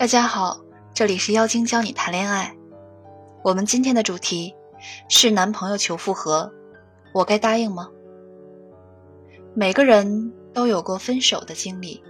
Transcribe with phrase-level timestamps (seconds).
[0.00, 0.62] 大家好，
[0.94, 2.56] 这里是妖精教你谈恋爱。
[3.44, 4.54] 我们今天的主题
[5.10, 6.54] 是男朋友求复合，
[7.12, 7.90] 我该答应吗？
[9.52, 12.02] 每个人都有过分手的经历，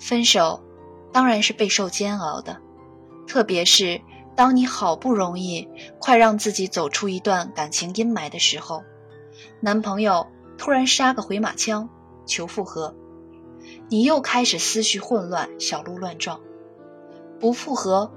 [0.00, 0.64] 分手
[1.12, 2.60] 当然是备受煎熬的，
[3.28, 4.00] 特别是
[4.34, 5.68] 当你好不容易
[6.00, 8.82] 快让自己走出一段感情阴霾的时候，
[9.60, 10.26] 男朋友
[10.58, 11.88] 突然杀个回马枪
[12.26, 12.96] 求复合，
[13.88, 16.40] 你又开始思绪混乱，小鹿乱撞。
[17.38, 18.10] 不复合，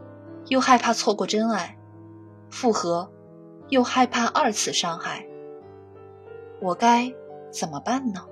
[0.48, 1.76] 又害怕错过真爱；
[2.50, 3.12] 复合，
[3.70, 5.26] 又害怕二次伤害。
[6.62, 7.14] 我该
[7.52, 8.26] 怎么办呢？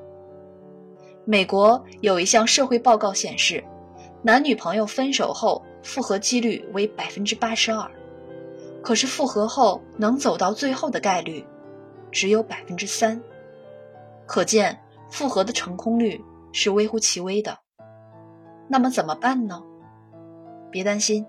[1.25, 3.63] 美国有一项社会报告显示，
[4.21, 7.91] 男女朋友分手后复合几率为百分之八十二，
[8.81, 11.45] 可是复合后能走到最后的概率
[12.11, 13.21] 只有百分之三，
[14.25, 14.79] 可见
[15.11, 16.23] 复合的成功率
[16.53, 17.59] 是微乎其微的。
[18.69, 19.61] 那么怎么办呢？
[20.77, 21.25] 别担心，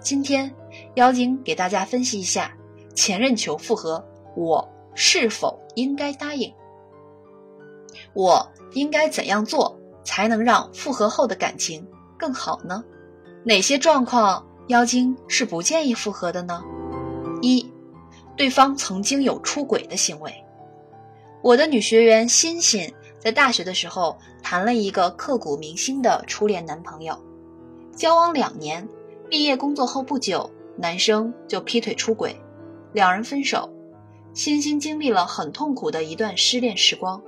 [0.00, 0.52] 今天
[0.96, 2.52] 妖精给大家分析一下
[2.92, 6.52] 前任求复合，我是否应该答应？
[8.12, 11.86] 我应该怎样做才能让复合后的感情
[12.18, 12.82] 更好呢？
[13.44, 16.60] 哪些状况妖精是不建议复合的呢？
[17.42, 17.72] 一，
[18.36, 20.34] 对方曾经有出轨的行为。
[21.44, 27.16] 我的女学员欣欣在大学的时候谈了一个刻骨铭心的初恋男朋友。
[28.00, 28.88] 交往两年，
[29.28, 32.34] 毕业工作后不久，男生就劈腿出轨，
[32.94, 33.68] 两人分手。
[34.32, 37.22] 欣欣经历了很痛苦的一段失恋时光，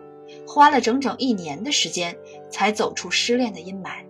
[0.46, 2.16] 花了整整一年的时间
[2.48, 4.06] 才走出失恋的阴霾。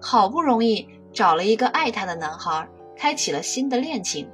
[0.00, 4.28] 好不容易找了一个爱她的男孩，开启了新的恋情。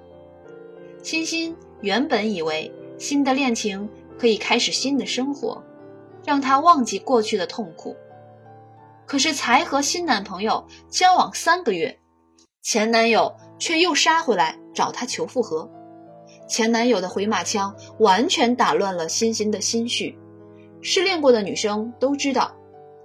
[1.02, 5.62] 欣欣原本以为新的恋情可以开始新的生活，
[6.24, 7.94] 让她忘记过去的痛苦。
[9.12, 11.98] 可是才和新男朋友交往三个月，
[12.62, 15.70] 前男友却又杀回来找她求复合。
[16.48, 20.18] 前男友的回马枪完全打乱了欣欣的心绪。
[20.80, 22.56] 失恋过的女生都知道，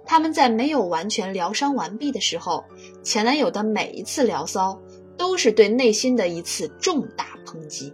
[0.06, 2.64] 他们在没有完全疗伤完毕的时候，
[3.02, 4.80] 前男友的每一次聊骚
[5.18, 7.92] 都是对内心的一次重大抨击。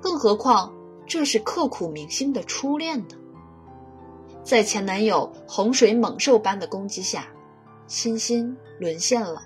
[0.00, 0.74] 更何况
[1.06, 3.14] 这是刻骨铭心的初恋呢？
[4.42, 7.28] 在前男友洪水猛兽般的攻击下，
[7.88, 9.42] 欣欣沦陷了。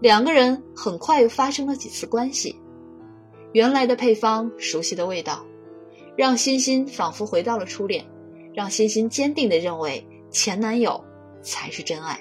[0.00, 2.60] 两个人很快又发生了几次关系，
[3.52, 5.46] 原来的配方，熟悉的味道，
[6.16, 8.04] 让欣欣仿佛回到了初恋，
[8.52, 11.02] 让欣欣坚定的认为前男友
[11.40, 12.20] 才是真爱。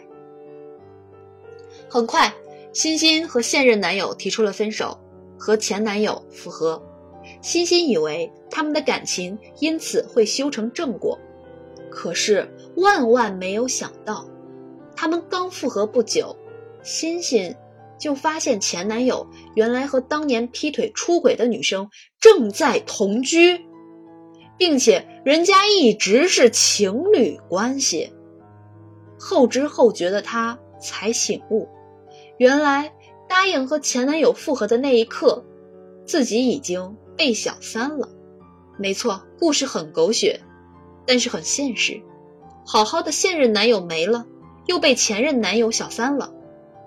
[1.90, 2.34] 很快，
[2.72, 4.98] 欣欣和现任男友提出了分手，
[5.38, 6.82] 和前男友复合。
[7.42, 11.18] 欣欣以为他们的感情因此会修成正果。
[11.90, 14.28] 可是万万没有想到，
[14.96, 16.38] 他们刚复合不久，
[16.84, 17.56] 欣欣
[18.00, 21.90] 就发现前男友原来和当年劈腿出轨的女生
[22.20, 23.66] 正在同居，
[24.58, 28.14] 并且人家一直是情侣关系。
[29.20, 31.70] 后知后觉的她才醒悟，
[32.38, 32.94] 原来
[33.30, 35.46] 答应和前男友复合的那一刻，
[36.06, 38.10] 自己已经被小三了。
[38.78, 40.42] 没错，故事很狗血。
[41.06, 42.02] 但是很现实，
[42.66, 44.26] 好好的现任男友没了，
[44.66, 46.34] 又被前任男友小三了，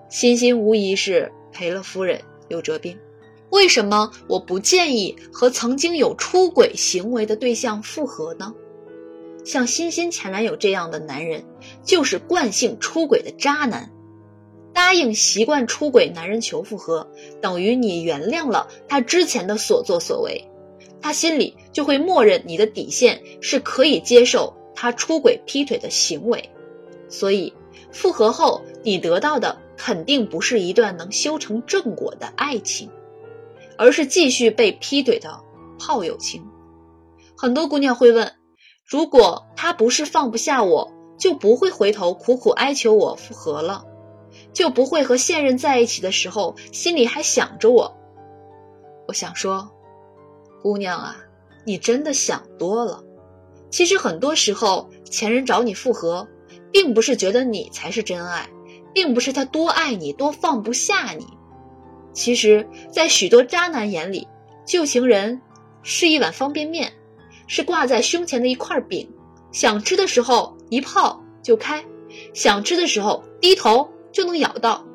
[0.09, 2.97] 欣欣无疑是赔了夫人又折兵。
[3.49, 8.53] 为什么我不建议和曾经有出轨行为的对象复合呢？
[9.45, 11.45] 像欣欣前男友这样的男人，
[11.83, 13.91] 就是惯性出轨的渣男。
[14.73, 17.09] 答应习惯出轨男人求复合，
[17.41, 20.49] 等于你原谅了他之前的所作所为。
[21.01, 26.49] 他心里就会默认你的底线是可以接受他出轨劈腿的行为，
[27.07, 27.53] 所以
[27.97, 32.91] 复合后你得到的肯定不是一段能修成正果的爱情，
[33.75, 35.41] 而是继续被劈腿的
[35.79, 36.45] 炮友情。
[37.35, 38.33] 很多姑娘会问：
[38.85, 43.87] 如果他不是放不下我，就不会回头苦苦哀求我复合了，
[44.53, 47.97] 就不会和现任在一起的时候心里还想着我。
[49.07, 49.71] 我想说。
[50.61, 51.17] 姑娘啊，
[51.65, 53.03] 你真的想多了。
[53.71, 56.27] 其实很多时候，前任找你复合，
[56.77, 58.47] 并不是觉得你才是真爱，
[58.93, 61.25] 并不是他多爱你多放不下你。
[62.13, 64.27] 其实，在许多渣男眼里，
[64.63, 65.41] 旧情人
[65.81, 66.93] 是一碗方便面，
[67.47, 69.09] 是挂在胸前的一块饼，
[69.51, 71.83] 想吃的时候一泡就开，
[72.35, 74.85] 想吃的时候低头就能咬到。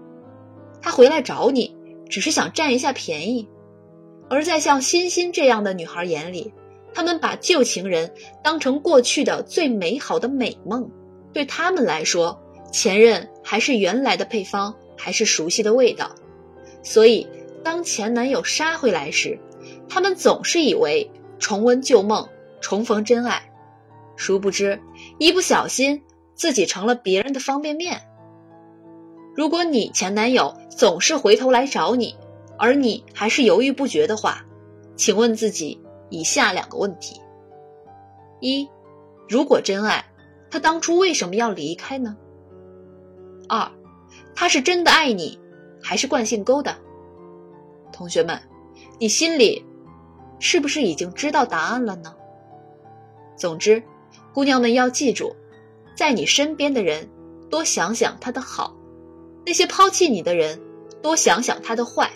[0.80, 1.74] 他回来找你，
[2.08, 3.48] 只是想占一下便宜。
[4.30, 6.54] 而在像欣欣这样的女孩眼里，
[6.94, 8.14] 他们把旧情人
[8.44, 10.88] 当成过去的最美好的美梦，
[11.32, 16.12] 对他们来说，前任还是原来的配方，还是熟悉的味道。
[16.82, 17.28] 所以，
[17.62, 19.38] 当前男友杀回来时，
[19.88, 22.28] 他们总是以为重温旧梦，
[22.60, 23.52] 重逢真爱，
[24.16, 24.80] 殊不知
[25.18, 26.02] 一不小心
[26.34, 28.02] 自己成了别人的方便面。
[29.34, 32.16] 如果你前男友总是回头来找你，
[32.58, 34.44] 而你还是犹豫不决的话，
[34.96, 35.80] 请问自己
[36.10, 37.20] 以下两个问题：
[38.40, 38.68] 一，
[39.28, 40.04] 如果真爱，
[40.52, 42.14] 他当初为什么要离开呢？
[43.48, 43.72] 二，
[44.34, 45.40] 他是真的爱你，
[45.82, 46.76] 还是惯性勾搭？
[47.90, 48.38] 同学们，
[48.98, 49.64] 你心里
[50.38, 52.14] 是不是已经知道答案了呢？
[53.34, 53.82] 总之，
[54.34, 55.34] 姑娘们要记住，
[55.96, 57.08] 在你身边的人，
[57.48, 58.76] 多想想他的好；
[59.46, 60.60] 那些抛弃你的人，
[61.00, 62.10] 多想想他的坏。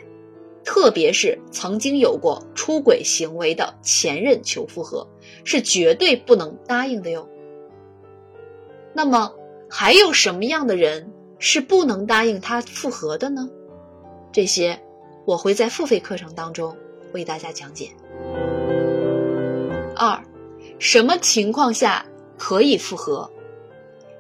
[0.63, 5.09] 特别是曾经有过出轨行为的前任求复合，
[5.43, 7.27] 是绝对不能答应的哟。
[8.97, 9.31] 那么，
[9.69, 13.47] 还有什么样的人是不能答应他复合的呢？
[14.33, 14.81] 这些
[15.27, 16.75] 我会在付费课程当中
[17.13, 17.91] 为大家讲解。
[19.95, 20.19] 二，
[20.79, 22.07] 什么情况下
[22.39, 23.31] 可以复合？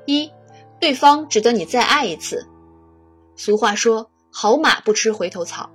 [0.04, 0.30] 一，
[0.78, 2.46] 对方值得你再爱一次。
[3.34, 5.70] 俗话说：“好马不吃回头草。”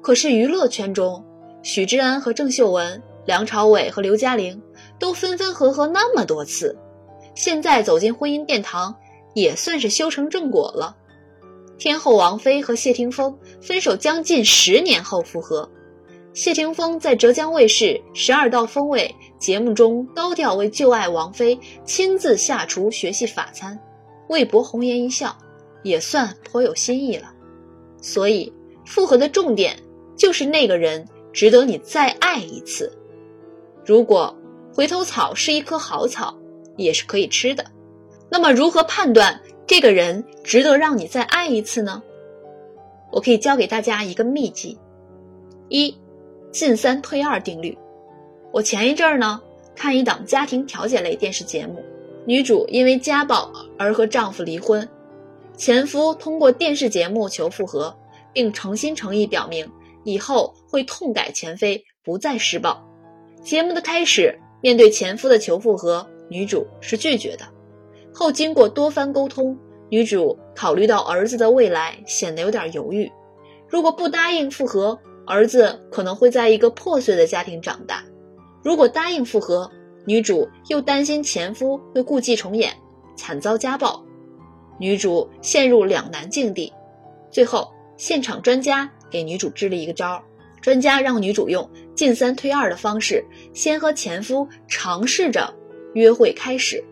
[0.00, 1.22] 可是娱乐圈中，
[1.62, 4.62] 许志安和郑秀文、梁朝伟和刘嘉玲
[4.98, 6.78] 都分分合合那么多次，
[7.40, 8.94] 现在走进婚姻殿堂，
[9.32, 10.94] 也算是修成正果了。
[11.78, 15.70] 天后王菲和谢霆锋分手将近十年后复合，
[16.34, 23.80] 谢霆锋在浙江卫视《十二道锋味》节目中高调为旧爱王菲亲自下厨学习法餐，
[24.28, 25.34] 为博红颜一笑，
[25.82, 27.32] 也算颇有新意了。
[28.02, 28.52] 所以
[28.84, 29.74] 复合的重点。
[30.16, 32.92] 就是那个人值得你再爱一次。
[33.86, 34.36] 如果
[34.74, 36.36] 回头草是一棵好草，
[36.82, 37.64] 也是可以吃的。
[38.30, 42.02] 那么如何判断这个人值得让你再爱一次呢？
[43.10, 44.78] 我可以教给大家一个秘籍：
[45.68, 45.96] 一
[46.52, 47.76] 进三退二定律。
[48.52, 49.40] 我前一阵儿呢
[49.74, 51.82] 看一档家庭调解类电视节目，
[52.24, 54.88] 女主因为家暴而和丈夫离婚，
[55.56, 57.96] 前夫通过电视节目求复合，
[58.32, 59.70] 并诚心诚意表明。
[60.02, 62.82] 以后会痛改前非，不再施暴。
[63.44, 67.44] 节目的开始，面对前夫的求复合，女主是拒绝的。
[68.14, 69.58] 后经过多番沟通，
[69.90, 73.10] 女主考虑到儿子的未来，显得有点犹豫。
[73.68, 77.98] 如果不答应复合，儿子可能会在一个破碎的家庭长大；
[78.62, 79.70] 如果答应复合，
[80.06, 82.72] 女主又担心前夫会故伎重演，
[83.16, 84.02] 惨遭家暴。
[84.78, 86.72] 女主陷入两难境地。
[87.30, 88.90] 最后，现场专家。
[89.10, 90.22] 给女主支了一个招，
[90.60, 95.52] 专家让女主用进三退二的方式，先和前夫尝试着
[95.94, 96.84] 约会开始，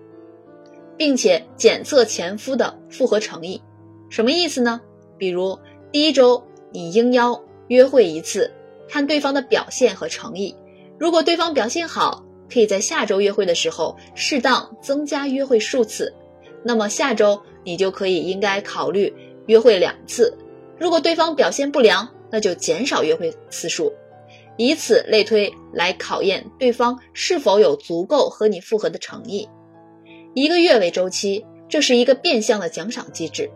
[0.96, 3.62] 并且检测前夫的复合诚意。
[4.08, 4.80] 什么意思呢？
[5.16, 5.58] 比如
[5.92, 6.42] 第一周
[6.72, 8.50] 你应邀约会一次，
[8.88, 10.54] 看对方的表现和诚意。
[10.98, 16.14] 如果对方表现好，可以在下周约会的时候适当增加约会数次。
[16.64, 19.14] 那么下周你就可以应该考虑
[19.46, 20.36] 约会两次。
[20.78, 23.92] 如果对方表现不良，那就减少约会次数，
[24.58, 29.48] 以此类推，来考验对方是否有足够和你复合的诚意。
[30.34, 33.50] 一个月为周期，这是一个变相的奖赏机制。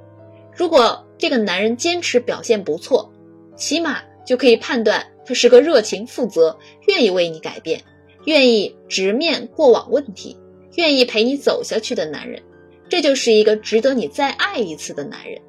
[0.56, 3.12] 如果这个男人坚持表现不错，
[3.56, 6.56] 起码就可以判断他是个热情、负责、
[6.86, 7.82] 愿意为你改变、
[8.24, 10.36] 愿意直面过往问题、
[10.76, 12.40] 愿意陪你走下去的男人。
[12.88, 15.40] 这就是一个值得你再爱一次的男人。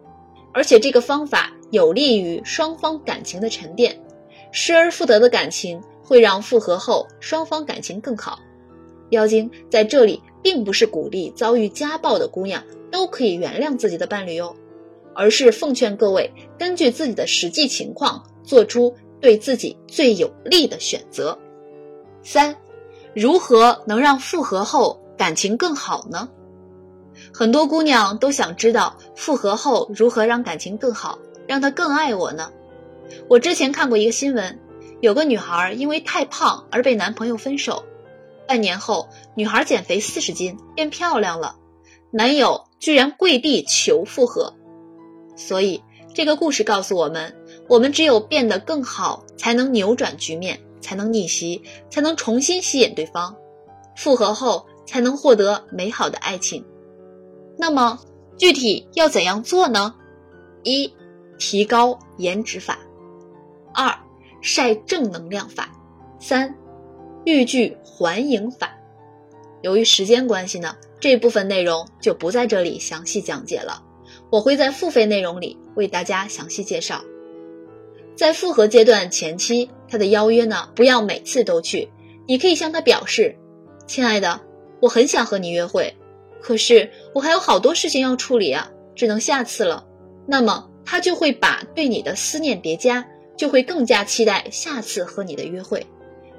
[0.53, 3.99] 而且这个方法有利于双方感情的沉淀，
[4.53, 8.39] 失而复得的感情会让复合后双方感情更好。
[9.09, 14.55] 妖精在这里并不是鼓励遭遇家暴的姑娘都可以原谅自己的伴侣哟，
[15.13, 21.37] 而是奉劝各位根据自己的实际情况做出对自己最有利的选择。
[22.23, 22.55] 三，
[23.13, 26.29] 如何能让复合后感情更好呢？
[27.33, 32.51] 很多姑娘都想知道复合后如何让感情更好，让他更爱我呢？
[33.29, 34.59] 我之前看过一个新闻，
[35.01, 37.83] 有个女孩因为太胖而被男朋友分手，
[38.47, 41.55] 半年后女孩减肥四十斤变漂亮了，
[42.11, 44.55] 男友居然跪地求复合。
[45.35, 45.83] 所以
[46.13, 47.35] 这个故事告诉我们，
[47.67, 53.35] 我们只有变得更好，才能扭转局面，才能逆袭，才能重新吸引对方，
[53.95, 56.63] 复合后才能获得美好的爱情。
[57.57, 57.99] 那么
[58.37, 59.95] 具体要怎样做呢？
[60.63, 60.93] 一、
[61.37, 62.75] 提高颜值法；
[63.73, 63.93] 二、
[64.41, 65.65] 晒正能量法；
[66.19, 66.55] 三、
[67.25, 68.71] 欲拒还迎法。
[69.61, 73.83] 由于时间关系呢，这部分内容就不在这里详细讲解了。
[74.29, 77.01] 我会在付费内容里为大家详细介绍。
[78.15, 81.89] 在复合阶段前期，他的邀约呢，不要每次都去，
[82.27, 83.35] 你可以向他表示
[83.87, 84.41] ：“亲爱的，
[84.81, 85.95] 我很想和你约会，
[86.41, 89.85] 可是我还有好多事情要处理啊，只能下次了。”
[90.27, 95.85] 那么他就会把对你的思念叠加，就会更加期待下次和你的约会。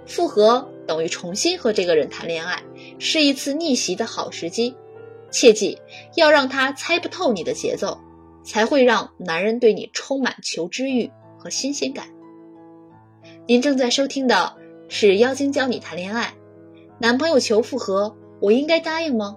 [0.07, 2.63] 复合等于重新和这个人谈恋爱，
[2.99, 4.77] 是一次逆袭的好时机。
[5.31, 5.79] 切记
[6.15, 7.99] 要让他猜不透你的节奏，
[8.45, 12.07] 才会让男人对你充满求知欲和新鲜感。
[13.47, 14.55] 您正在收听的
[14.89, 16.27] 是《妖精教你谈恋爱》，
[16.99, 19.37] 男朋友求复合，我应该答应吗？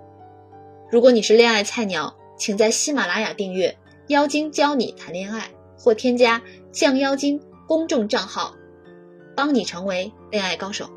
[0.91, 3.69] 如果你是恋爱菜鸟，请在喜马拉雅订阅
[4.07, 5.39] 《妖精教你谈恋爱》，
[5.81, 8.55] 或添加“降妖精”公众账号，
[9.35, 10.89] 帮你成为恋爱高手。